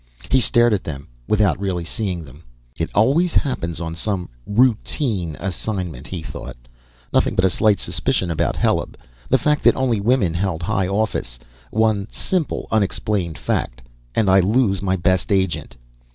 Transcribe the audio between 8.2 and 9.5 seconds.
about Heleb: the